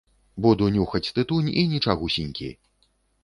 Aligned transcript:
Буду 0.45 0.69
нюхаць 0.77 1.11
тытунь, 1.17 1.51
і 1.63 1.67
нічагусенькі! 1.73 2.51